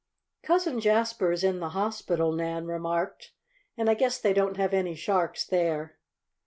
"Cousin 0.41 0.79
Jasper 0.79 1.31
is 1.31 1.43
in 1.43 1.59
the 1.59 1.69
hospital," 1.77 2.31
Nan 2.31 2.65
remarked; 2.65 3.33
"and 3.77 3.87
I 3.87 3.93
guess 3.93 4.19
they 4.19 4.33
don't 4.33 4.57
have 4.57 4.73
any 4.73 4.95
sharks 4.95 5.45
there." 5.45 5.99